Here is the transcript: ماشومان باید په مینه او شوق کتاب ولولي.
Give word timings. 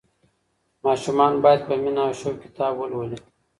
ماشومان 0.85 1.33
باید 1.43 1.61
په 1.67 1.73
مینه 1.81 2.01
او 2.05 2.13
شوق 2.19 2.35
کتاب 2.45 2.73
ولولي. 2.77 3.17